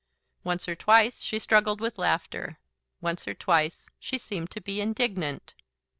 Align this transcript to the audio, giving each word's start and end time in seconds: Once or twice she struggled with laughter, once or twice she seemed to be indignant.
Once 0.43 0.67
or 0.67 0.73
twice 0.75 1.21
she 1.21 1.37
struggled 1.37 1.79
with 1.79 1.99
laughter, 1.99 2.57
once 3.01 3.27
or 3.27 3.35
twice 3.35 3.87
she 3.99 4.17
seemed 4.17 4.49
to 4.49 4.59
be 4.59 4.81
indignant. 4.81 5.53